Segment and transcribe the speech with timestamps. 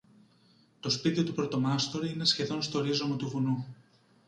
[0.79, 3.75] Το σπίτι του πρωτομάστορη είναι σχεδόν στο ρίζωμα του βουνού